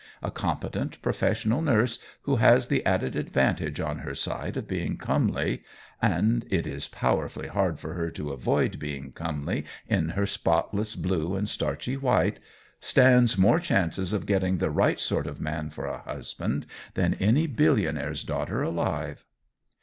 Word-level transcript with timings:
A 0.23 0.31
competent, 0.31 0.99
professional 1.03 1.61
nurse 1.61 1.99
who 2.23 2.37
has 2.37 2.69
the 2.69 2.83
added 2.87 3.15
advantage 3.15 3.79
on 3.79 3.99
her 3.99 4.15
side 4.15 4.57
of 4.57 4.67
being 4.67 4.97
comely 4.97 5.61
and 6.01 6.43
it 6.49 6.65
is 6.65 6.87
powerfully 6.87 7.47
hard 7.47 7.77
for 7.77 7.93
her 7.93 8.09
to 8.09 8.31
avoid 8.31 8.79
being 8.79 9.11
comely 9.11 9.63
in 9.87 10.09
her 10.17 10.25
spotless 10.25 10.95
blue 10.95 11.35
and 11.35 11.47
starchy 11.47 11.97
white 11.97 12.39
stands 12.79 13.37
more 13.37 13.59
chances 13.59 14.11
of 14.11 14.25
getting 14.25 14.57
the 14.57 14.71
right 14.71 14.99
sort 14.99 15.27
of 15.27 15.39
man 15.39 15.69
for 15.69 15.85
a 15.85 15.99
husband 16.01 16.65
than 16.95 17.13
any 17.19 17.45
billionaire's 17.45 18.23
daughter 18.23 18.63
alive. 18.63 19.23